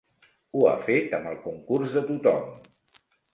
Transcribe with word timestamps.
Ho 0.53 0.61
ha 0.71 0.71
fet 0.87 1.13
amb 1.17 1.31
el 1.33 1.37
concurs 1.43 1.93
de 1.99 2.05
tothom. 2.09 2.49